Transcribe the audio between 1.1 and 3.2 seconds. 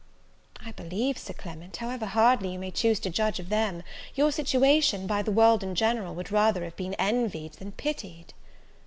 Sir Clement, however hardly you may choose to